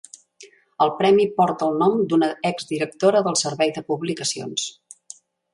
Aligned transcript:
El 0.85 0.91
premi 1.01 1.25
porta 1.41 1.67
el 1.67 1.77
nom 1.83 2.01
d'una 2.13 2.31
exdirectora 2.53 3.21
del 3.29 3.41
servei 3.45 3.75
de 3.77 3.85
publicacions. 3.93 4.69